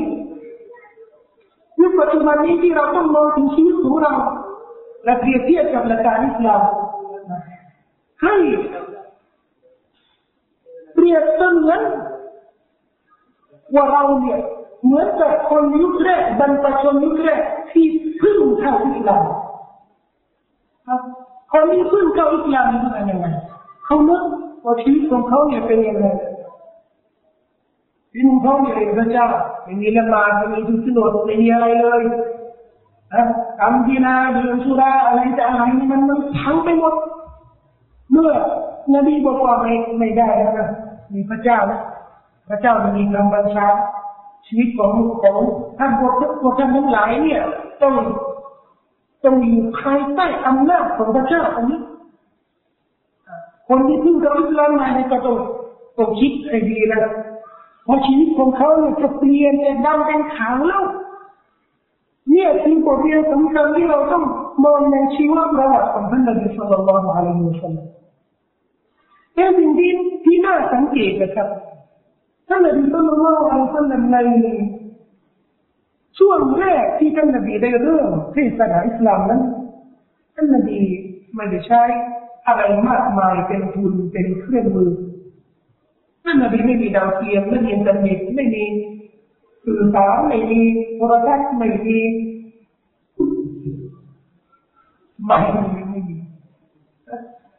[1.81, 4.15] ยุคปัจจุบันนี้ที่เราต้องมองถึงชีวิตของเรา
[5.05, 6.63] และเปรียบเทียบกับหลักการอิสลาม
[8.23, 8.35] ให้
[10.95, 11.81] เปรียบเสมือน
[13.75, 14.39] ว่าเราเนี่ย
[14.85, 17.41] เหมือนกับคนยุคแรกบรรพชนยุคแรก
[17.73, 17.87] ที่
[18.23, 19.23] พึ่งเข้าอิสลาม
[21.53, 23.27] คนที่พึ่งเข้าอิสลามนี่เป็นยังไง
[23.85, 24.23] เขาเนึก
[24.65, 26.07] ว่าชีวิตของเขาเนี่ยเป็นยังไง
[28.11, 29.27] ชีวิตของเขาเนี่ยเป็นพระเจ้า
[29.65, 32.03] ไม่มีละมาไม่มีทุกข์โนดไม่มีอะไรเลย
[33.61, 36.95] กรรมที่นาเดือนสุราอะไรจะอะไรนี่มันมันพังไปหมด
[38.11, 38.31] เมื่อ
[38.95, 40.69] นบีบอกว่าไม่ไม่ได้แล้วนะ
[41.15, 41.81] มีพระเจ้านะ
[42.49, 43.67] พระเจ้ามีคำบัญชา
[44.47, 44.93] ชีวิตของ
[45.23, 45.37] ของ
[45.79, 47.41] ท่านพวกพวกท่านทั้งหลายเนี่ย
[47.83, 47.95] ต้อง
[49.25, 51.81] ต้องอยู่ภายใต้อำนาจของพระเจ้าอันนี้
[53.69, 55.37] คนที่พึ่งกับอิสลามมาเนี่ยก็ต้อง
[55.99, 57.03] ต้องคิดให้ดีนะ
[57.85, 60.83] เพราะชีวิตของเขาเนี่ยจะเปลี่ยนจากดำเป็นขาวแล้ว
[62.31, 64.25] เนี่ยคือบทเรียนสำคัญที่เราต้อง
[64.65, 67.87] มองในชีวประวัติของท่านนบีสุลต่านละฮ์อะลัยฮิวสัลลัม
[69.35, 69.93] เป็นสิ่งที่
[70.25, 71.49] ที่น่าสังเกตนะครับ
[72.49, 74.19] ท่านนบีสุลต่านละฮ์อะลัยฮิวสัลลัมใน
[76.19, 79.43] ช่วงแรกที่ท่านนบีได้เริ่มเทศนาอิสลามนั้น
[80.35, 80.79] ท่านนบี
[81.35, 81.83] ไม่ได้ใช้
[82.47, 84.91] อะไรมากมายเป็นทุนเป็นเครื่องมือ
[86.25, 88.65] ท่านนบีไม่มีดาวเทียมไม่มีอินเทอร์เน็ตไม่มี
[89.65, 90.61] สื่อสารไม่มี
[90.95, 91.99] โทรทัศน์ไม่มี
[95.27, 96.17] ไม่ไม่มี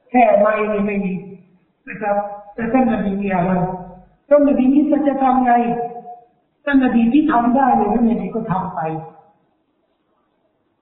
[0.10, 0.54] แค่ไม่
[0.86, 1.14] ไม่มี
[1.88, 2.18] นะครับ
[2.54, 3.52] แต่ท่านนบีมีอะไร
[4.30, 5.54] ท่านนบีมีสัจธรรมไง
[6.65, 8.81] ท่านนบีที่ทำได้เลยท่านนบีก็ทำไป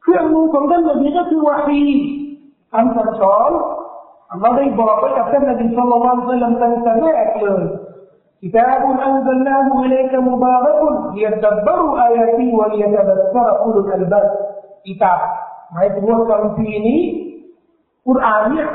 [0.03, 1.85] เครื่องมือของท่านนบีก็คือวาฮี
[2.73, 3.51] คำสั่งสอน
[4.31, 7.65] อัลลอฮ์ได้บอกไว้กับท่านนบีสุลต่านละลัมตั้งแต่แรกเลย
[8.43, 10.81] كتاب أنزلناه إليك مبارك
[11.15, 14.27] ليتدبروا آياته وليتذكر أولو الألباب
[14.87, 15.21] كتاب
[15.73, 17.01] หมายถึงว่าคำพีนี้
[18.07, 18.69] กุรอานเนี่ย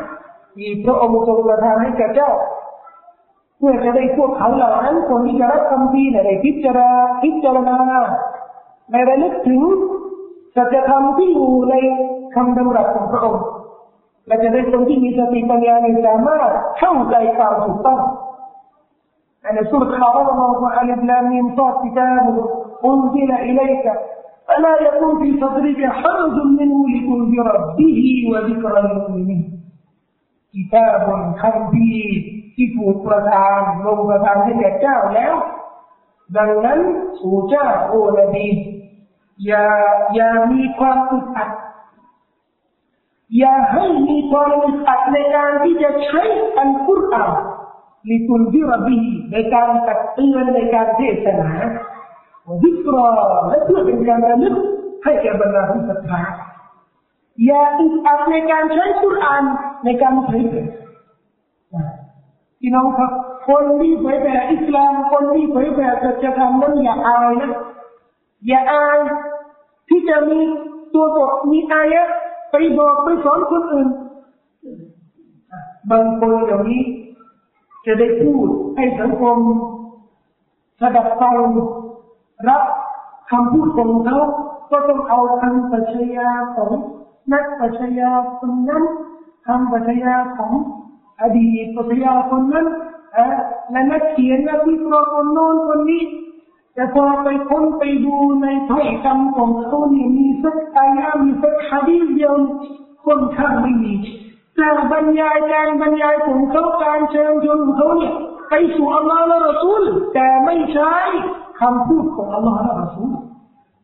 [0.56, 2.32] ที่พระองค์ทรงประทานให้แก่เจ้า
[3.58, 6.90] เพื่อจะได้พวกเขาเหล่านั้นคนที่จะรับคำพีเนี่ยได้พิจารณา
[7.24, 7.78] พิจารณา
[8.92, 9.62] ในระลึกถึง
[10.56, 11.76] สัจธรรมที่อยู่ใน
[12.36, 13.46] คำดำรัสของพระองค์
[14.28, 18.02] และจะได้คนที่มีสติปัญญาในสามารถเข้าใจความถูกต้อง
[19.42, 22.32] ในสุรษะอัลลอฮฺว่าอัลลอฮฺมินซาติกาบุ
[22.88, 23.86] อุนซิลอิเลก
[24.48, 28.00] فلا يكون في صدرك حرج منه لتنذر به
[28.32, 29.44] وذكر المؤمنين
[30.54, 31.06] كتاب
[31.42, 31.92] คำพี
[32.61, 35.35] ที่ถูกประทานลงประทานให้แก่เจ้าแล้ว
[36.37, 36.79] ดังนั้น
[37.19, 38.47] สู่เจ้าโอ้นบี
[39.47, 39.65] อย่า
[40.15, 41.51] อย่ามีความอึดอัด
[43.39, 46.23] อย่าให้มีความอึดอัดในการที่จะใช้
[46.59, 47.33] อัลกุรอาน
[48.09, 49.01] ลิตุนดิรบี
[49.33, 51.53] ในการตักเตือนในการเทศนา
[52.63, 53.09] วิกรอ
[53.49, 54.57] และเพื่อเป็นการระลึก
[55.05, 56.23] ให้แก่บรรดาผู้ศรัทธา
[57.45, 59.43] อย่าอึดอัดในการใช้กุรอาน
[59.85, 60.63] ในการเผยแผ่
[62.61, 63.13] พี่น้องครับ
[63.49, 67.53] คนที่เผยแผ่อิสลามคนที่เผยแผ่สัจธรรมนั้นอย่าอายนะ
[68.47, 68.99] อย่าอาย
[69.89, 70.39] ที่จะมี
[70.95, 72.03] ตัวบทมีอายะ
[72.51, 73.89] ไปบอกไปสอนคนอื่น
[75.91, 76.83] บางคนอย่างนี้
[77.87, 79.37] จะได้พูดให้สังคม
[80.81, 81.37] สดับฟัง
[82.49, 82.63] รับ
[83.31, 84.19] คำพูดของเขา
[84.71, 86.71] ก็ต้องเอาคำปัชญาของ
[87.33, 88.85] นักปัชญาคนนั้น
[89.47, 90.53] คำปัชญาของ
[91.23, 92.67] อดีตปัชญาคนนั้น
[93.71, 96.05] และนักเขียนนักวิเคราะห์คนโน้นคนนี้
[96.75, 102.35] แต่พอไปค้นไปดูในถ้อยคำของเขาเนี่ยมีสักอายะมีสักฮะดีเดียว
[103.07, 103.95] ค่อนข้างไม่มี
[104.57, 108.15] แต่บรรยายการบรรยายของเขาการเชิญชวนของเขาเนี่ย
[108.51, 109.83] ไปสู่อัลลอฮ์และรอซูล
[110.15, 110.95] แต่ไม่ใช้
[111.61, 113.11] คำพูดของอัลลอฮ์และรอซูล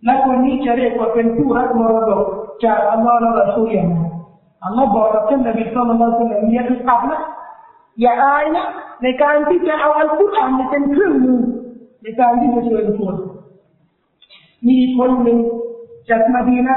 [0.05, 2.23] และคนนี้จะเรียกว่าเป็นผู้รับมรดก
[2.65, 3.99] จากอัลลอฮ์และรอซูลอย่างไร
[4.65, 7.21] อัลลอฮ์บอกกับท่านนบีสุลต่านละสัลลัมอย่าอึดอัดนะ
[8.01, 8.65] อย่าอายนะ
[9.03, 11.41] ในการที่จะเอาอัลกุรอานเป็นเครื่องมือ
[12.03, 13.17] ในการที่จะช่วยคน
[14.69, 15.39] มีคนหนึ่ง
[16.11, 16.77] จากมาดีนา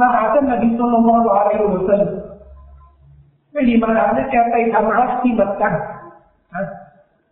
[0.00, 2.10] มาหาท่านนบีสุลต่านละอะลัยฮิวะสัลลัม
[3.52, 5.74] ไม่ดีมาหาแล้วแกไปทำรักที่บัตกัน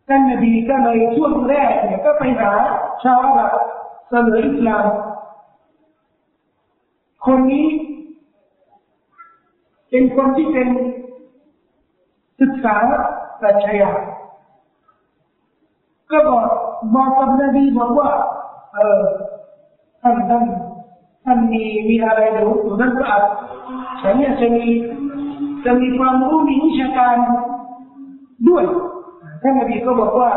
[0.09, 2.53] ท่านนบีก็เลยช่วงแรกเนี่ยก็ไปหา
[3.03, 3.53] ชาวอาหรับ
[4.11, 4.85] เสนออิสลาม
[7.27, 7.67] คนนี้
[9.93, 10.69] เป็นคนที่เป็น
[12.41, 12.77] ศึกษา
[13.41, 13.91] ปรัชญา
[16.11, 16.45] ก็บอก
[16.95, 18.11] บอกกับนบีบอกว่า
[18.75, 19.01] เออ
[20.03, 20.43] ท่านท่าน
[21.25, 23.23] ท่านมีมีอะไรเดี๋ยวอยู่นั่นก็อาจ
[24.03, 24.67] ฉันเนี่ยจะมี
[25.65, 27.17] จะมีความรู้มีวิชาการ
[28.49, 28.65] ด้วย
[29.43, 30.31] ท่านนบีก็บอกว่า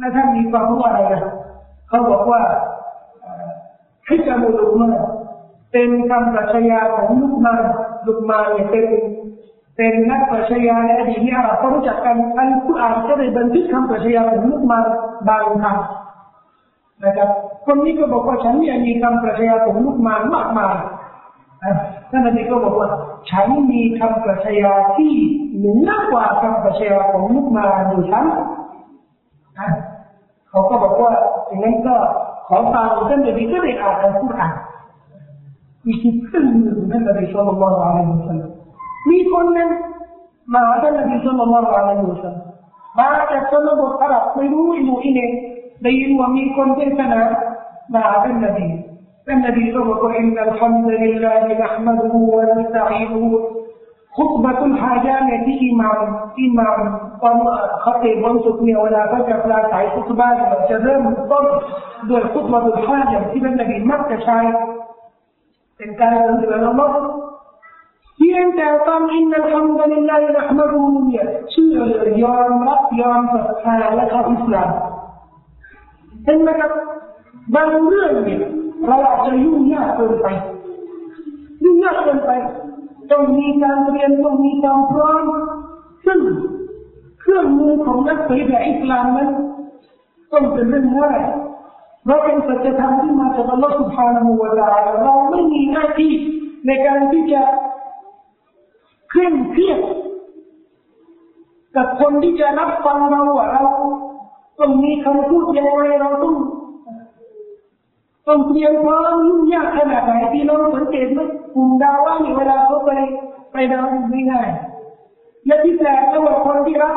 [0.00, 1.22] ถ้าท่านมีความรู้อะไรนะ
[1.88, 2.40] เขาบอกว่า
[4.06, 4.88] ให้จำมุลุมา
[5.72, 7.54] เป็นคำปรัชญาของลุกมา
[8.06, 8.84] ลุกมาเนี่ยเป็น
[9.76, 14.78] เป็นนักปรัชญาในอดีตที่อาหรับเขารู้จักกันอันกุรอานก็ได้บันทึกคำปรัชญาของลุกมา
[15.28, 17.28] บางคำนะครับ
[17.64, 20.76] คนนี้ก็บอกว่าฉันเนี่ยมีคำปรัชญาของลุกมามากมาย
[22.10, 22.88] ท่านนบีก็บอกว่า
[23.30, 25.12] ฉันมีคำปรัชญาที่
[25.56, 28.26] เหนือกว่าคำปรัชญาของลุกมาอยู่ชั้น
[30.48, 31.12] เขาก็บอกว่า
[31.46, 31.96] อย่างนั้นก็
[32.48, 34.54] ขอฟังท่านนบีก็ได้อ่านอัลกุรอาน
[35.86, 38.50] มีคิดขึ้นมือท่านนบีสุลต่านละอัลลอฮฺสัลลัม
[39.10, 39.70] มีคนหนึ่ง
[40.54, 42.46] มาท่านนบีสุลต่านละอัลลอฮฺสัลลั
[65.76, 66.86] เป็นการสรรเสริญอัลลอ
[68.16, 71.78] เพียงแต่ตามอินนัลฮัมดุลิลลาฮินะฮ์มะรูเนี่ยเชื่อ
[72.22, 74.70] ยอมรับยอมศรัทธาและเข้าอิสลาม
[76.24, 76.72] เห็นไหมครับ
[77.54, 78.42] บางเรื่องเนี่ย
[78.86, 80.26] เราอาจจะยุ่งยากเกินไป
[81.62, 82.30] ยุ่งยากเกินไป
[83.10, 85.22] ต้องมีการเรียนต้องมีความพร้อม
[86.06, 86.20] ซึ่ง
[87.20, 89.30] เครื่องมือของนักปฏิบัติอิสลามนั้น
[90.32, 91.20] ต้องเป็นเรื่องง่าย
[92.07, 96.13] เราเป็นสัจธรรมที่มาจากอัลลอฮฺ سبحانه และ تعالى เราไม่มีหน้าที่
[96.67, 97.41] ในการที่จะ
[99.09, 99.79] เคร่งเครียด
[101.75, 103.63] กับคนที่จะรับฟังเราว่าเรา
[104.59, 106.35] ต้องมีคำพูดยังไงเราต้อง
[108.27, 111.19] ต้องเตรียมพร้อมยุ่งยากขนาดไหนที่เราสังเกตไหม
[111.53, 112.91] กลุ่มดาว่านี่เวลาเขาไป
[113.51, 114.49] ไปดาวไม่ง่าย
[115.45, 116.95] และที่แปลกก็ว่าคนที่รับ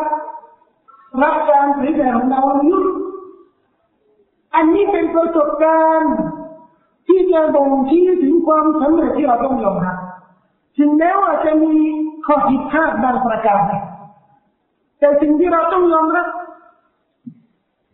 [1.23, 2.87] รับการเผยแผ่ของดาวยุทธ
[4.56, 6.16] อันนี้เป็นประสบการณ์
[7.08, 9.98] ที่จะบ่งชี้ถึงความสำเร็จที่เราต้องยอมรับ
[10.78, 11.74] ถึงแม้ว่าจะมี
[12.26, 13.62] ข้อผิดพลาดบางประการ
[15.00, 16.28] แต่สิ่งที่เราต้องยอมรับ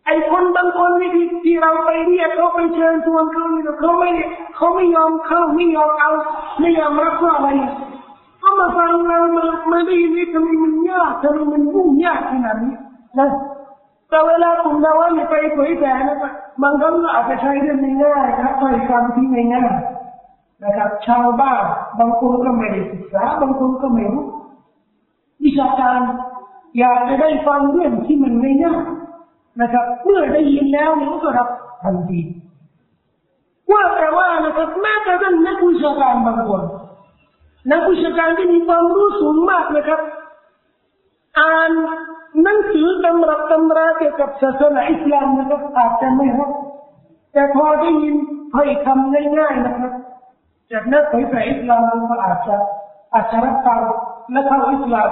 [0.06, 4.10] ไอ้คนบางคนนี่ที่ที่เราไปเรียกเขาไปเชิญชวนเขาเนี่ยเขาไม่
[4.56, 6.10] เขาไม่ยอมเข้าไม่ยอมเอา
[6.60, 7.48] ไม่ยอมรับว่าอะไร
[8.38, 12.74] เขามาฟังเรามามาได้ยินทำไมมันยากทำไมมันยุ่งยากขนาดนี้
[13.18, 13.28] นะ
[14.08, 21.64] แต่เวลาคุณเราว่าไปเผยแผ่นะครับ บางครั้งก็อาจจะใช้เรื่องง่ายๆครับถ้อยคำที่ง่ายๆนะครับ ชาวบ้าน
[21.98, 24.24] บางคนก็ไม่ได้ศึกษา บางคนก็ไม่รู้
[25.44, 26.00] วิชาการ
[26.78, 28.82] อยากจะได้ฟังเรื่องที่มันง่าย
[29.60, 31.48] นะครับ เมื่อได้ยินแล้วนี่ก็รับ
[31.82, 32.20] ทันที
[33.70, 36.62] ว่าแต่ว่านะครับแม้แต่ท่านนักวิชาการบางคน
[37.72, 40.00] นักวิชาการที่มีความรู้สูงมากนะครับ
[41.38, 41.70] อ่าน
[42.42, 46.50] หนังสือตำรับตำราเกี่ยวกับศาสนาอิสลามนะครับอาจจะไม่รู้
[47.32, 48.14] แต่พอได้ยิน
[48.52, 49.92] ถ้อยคำง่ายๆนะครับ
[50.72, 52.56] จากนักเผยแผ่อิสลามก็อาจจะ
[53.14, 53.80] อาจจะรับฟัง
[54.30, 55.10] และเข้าอิสลาม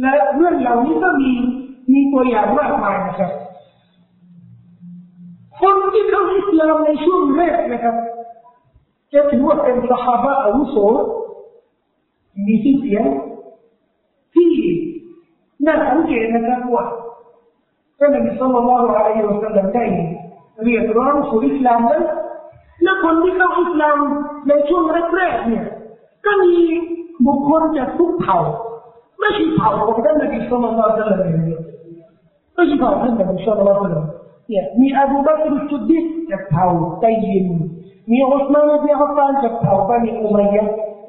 [0.00, 1.32] และเรื่องเหล่านี้ก็มี
[1.92, 3.30] มีตัวอย่างมากมายนะครับ
[5.60, 7.96] คนที่เข้าอิสลามในช่วงแรกนะครับ
[9.12, 10.76] จะถือว่าเป็นสหายอาวุโส
[12.46, 13.04] มีชื่อเสียง
[15.66, 16.96] لا توجه أنك واحد
[18.00, 19.70] فالنبي صلى الله عليه وسلم.
[19.70, 20.04] دائما
[20.58, 22.04] ریکرانس و اسلام دل
[22.86, 24.00] لکن دیگه اسلام
[24.46, 25.70] لیچون رکرات نیه
[26.24, 26.80] کنی
[27.26, 28.44] بکن جا سوک پاو
[29.22, 31.54] مشی پاو بودن نبی صلی اللہ علیہ وسلم.
[32.58, 34.06] مشی پاو بودن نبی صلی اللہ علیہ وسلم.
[34.78, 37.48] می أبو بکر الصدیق جا پاو طيب.
[38.06, 40.10] تیم عثمان بن عفان جا پاو بنی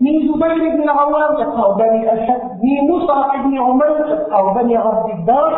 [0.01, 5.53] مي زبير بن العوام جبهه بني أسد مي مصعب بن عمر جبهه بني عبد الدار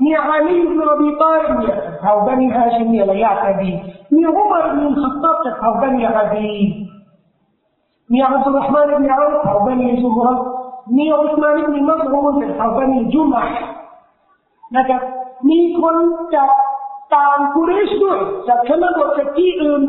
[0.00, 3.72] مي علي بن أبي طالب جبهه بني هاشم ليعت أبي
[4.12, 6.86] مي عمر بن الخطاب جبهه بني عدي
[8.10, 10.34] مي عبد الرحمن بن عوف بني زهرة
[10.86, 13.46] مي عثمان بن مظهور جبهه بني جمح
[14.76, 15.02] นะครับ
[15.48, 15.96] มีคน
[16.34, 16.50] จาก
[17.14, 19.82] ต่างกุเรชด้วยจากชนบทจากที่อื่น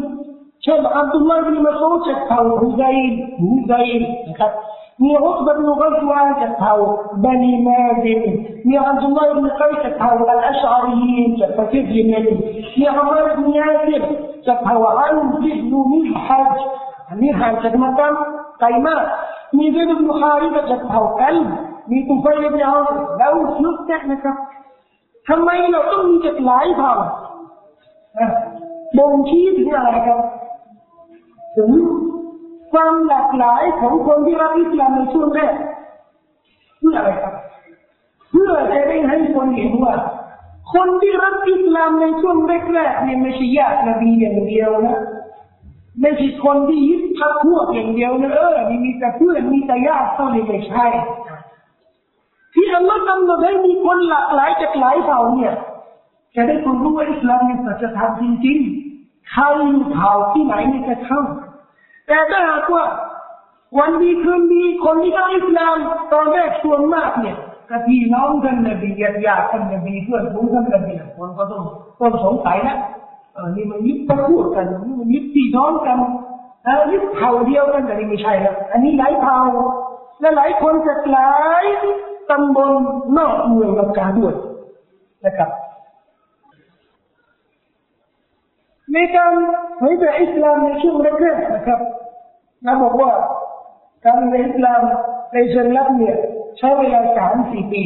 [0.63, 4.51] เช่นอับดุลลาห์บินมัสูดจากเผ่าฮุซัยลฮุซัยลนะครับ
[5.03, 6.73] มีอุตบะบินกัซวานจากเผ่า
[7.23, 8.21] บันีมาซิน
[8.67, 12.25] มีอับดุลลาห์บินกัยจากเผ่าอัลอัชอารีนจากประเทศเยเมน
[12.77, 14.03] มีอัมรบินยาซิร
[14.47, 16.53] จากเผ่าอันบิบนุมิฮัจ
[17.09, 18.07] อันนี้ห่างจากมักกะ
[18.59, 19.03] ไกลมาก
[19.57, 21.35] มีเซดบินฮาริบะจากเผ่ากัล
[21.89, 22.85] มีตุฟัยบินอาล
[23.17, 24.37] แล้วยุดนะครับ
[25.29, 26.91] ทำไมเราต้องมีจัดหลายผ่า
[28.97, 30.19] บ่งชี้ถึงอะไรครับ
[31.56, 31.70] ถึง
[32.72, 35.54] ความหลากหลายของคนที่รับอิสลามในช่วงแรก
[36.78, 37.34] เพื่ออะไรครับ
[38.30, 39.94] เพื่อจะได้ให้คนเห็นว่า
[40.74, 42.36] คนที่รับอิสลามในช่วง
[42.72, 44.98] แรกๆเนี่ยไม่ใช่ญาตินบีอย่างเดียวนะ
[46.00, 50.86] ไม่ใช่คนที่ยึดพักพวกอย่างเดียวนะเออมีแต่เพื่อนมีแต่ญาติเท่านี้ไม่ใช่
[52.54, 55.52] ที่อัลลอฮ์กำหนดให้มีคนหลากหลายจากหลายเผ่าเนี่ย
[56.34, 59.48] จะได้คนรู้ว่าอิสลามเป็นสัจธรรมจริงๆเข้า
[59.92, 61.20] เผ่าที่ไหนนี่จะเข้า
[62.06, 62.84] แต่ถ้าหากว่า
[63.78, 65.76] วันดีคืนดีคนที่เข้าอิสลาม
[66.12, 67.36] ตอนแรกส่วนมากเนี่ย
[67.70, 71.62] กับพี่น้องกันนบีญาติญาติกันนบีเพื่อนฝูงกันนบีคนก็ต้อง
[72.00, 72.76] ต้องสงสัยนะ
[73.34, 75.98] เออนี่มันยึดตะพูดกันนี่มันยึดพี่น้องกัน
[76.64, 79.38] แล้วยึดเผ่าเดียวกันแต่นี่ไม่ใช่แล้วอันนี้หลายเผ่า
[80.20, 81.64] และหลายคนจากหลาย
[82.30, 82.72] ตำบล
[83.16, 84.34] นอกเมืองกับการด้วย
[85.24, 85.50] นะครับ
[88.94, 89.32] ในการ
[89.76, 91.80] เผยแผ่อิสลามในช่วงแรกๆนะครับ
[92.64, 93.10] นะบอกว่า
[94.04, 94.80] การในอิสลาม
[95.32, 96.16] ในเชิงลับเนี่ย
[96.58, 97.82] ใช้เวลาสามสี่ปี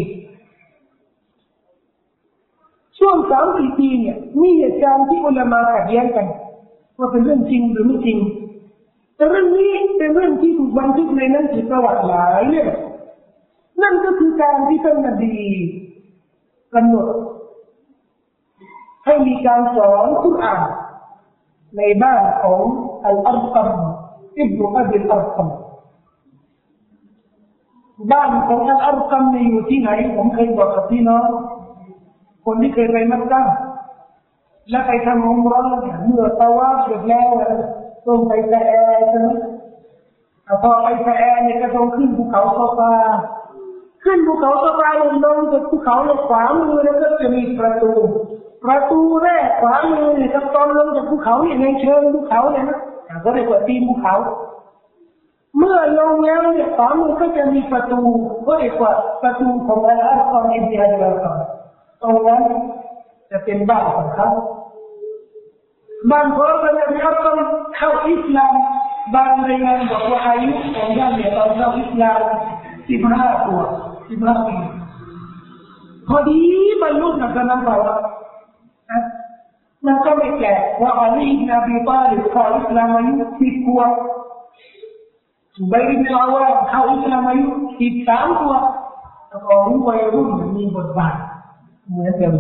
[2.99, 6.27] ช่วงสามสี่ปีเนี่ยมีเหตุการณ์ที่อุลามาขัดแย้งกัน
[6.99, 8.19] ว่าเป็นเรื่องจริงหรือไม่จริง
[9.17, 12.69] แต่เรื่องนี้เป็นเรื่องที่ถูกบันทึกในหนังสือประวัติหลายเรื่อง
[13.83, 15.37] นั่นก็คือการที่ท่านนบี
[16.75, 17.09] กำหนด
[19.05, 20.61] ให้มีการสอนทุกอ่าน
[21.77, 22.61] ในบ้านของ
[23.07, 23.71] อัลอัลกัม
[24.39, 25.49] อิบนุอับิลอัลกัม
[28.13, 31.29] บ้านของอัลอัลกัมนี่อยู่ที่ไหน ผมเคยบอกกับพี่น้อง
[32.45, 33.43] คนที่เคยไปมักกะ
[34.71, 37.31] และไปทำอุมรอเนี่ยเมื่อตะวาเสร็จแล้ว
[38.07, 38.73] ต้องไปแสแอ
[39.09, 39.29] ใช่ไหม
[40.63, 42.93] พอไปแสแอเนี่ยก็ต้องขึ้นภูเขาโซฟา
[44.05, 47.93] ขึ้นภูเขาโซฟาลงลงจากภูเขาลงขวามือแล้วก็จะมีประตู
[48.65, 52.81] ประตูแรกขวามือเนี่ยตอนลงจากภูเขาเนี่ยในเชิงภูเขาเนี่ยนะ
[53.25, 54.15] ก็เรียกว่าตีนภูเขา
[55.59, 58.01] เมื่อลงแล้วเนี่ยขวามือก็จะมีประตู
[58.47, 58.93] ก็เรียกว่า
[59.23, 61.11] ประตูของอัลลอฮ์อินเดียเรา
[62.03, 62.43] ตรงนั้น
[63.31, 64.29] จะเป็นบ้านของเขา
[66.13, 67.39] บางคนก็จะเขาต้อง
[67.77, 68.55] เข้าอิสลาม
[69.15, 72.21] บางรายงานบอกว่าอายุของท่านเนี่ยตอนเข้าอิสลาม
[72.89, 73.61] สิบห้าตัว
[74.09, 74.57] สิบห้าปี
[76.09, 76.41] พอดี
[76.83, 77.77] บรรลุนักนั้นเรา
[79.87, 83.91] มันก็ไม่แปลกว่าอาลีนบีตาลิบเข้าอิสลามอายุสิบขวบ
[85.69, 87.49] ใบริบลาวาเขาอิสลามอายุ
[87.79, 88.63] สิบสามขวบ
[89.29, 91.15] แล้วก็รู้วัยรุ่นมีบทบาท
[91.91, 92.35] เหมือนเดิม